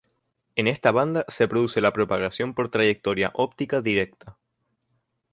[0.55, 4.35] En esta banda se produce la propagación por trayectoria óptica directa.